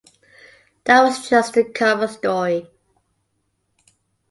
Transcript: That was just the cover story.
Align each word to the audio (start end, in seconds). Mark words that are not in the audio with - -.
That 0.85 1.03
was 1.03 1.29
just 1.29 1.53
the 1.53 1.63
cover 1.63 2.07
story. 2.07 2.71